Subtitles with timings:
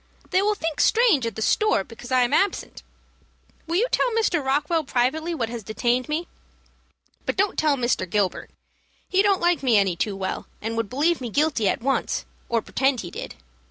[0.31, 2.81] They will think strange at the store because I am absent.
[3.67, 4.43] Will you tell Mr.
[4.43, 6.27] Rockwell privately what has detained me;
[7.27, 8.09] but don't tell Mr.
[8.09, 8.49] Gilbert.
[9.07, 12.63] He don't like me any too well, and would believe me guilty at once, or
[12.63, 13.35] pretend he did.